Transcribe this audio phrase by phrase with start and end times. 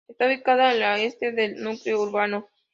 [0.07, 2.47] Está ubicada al este del núcleo urbano.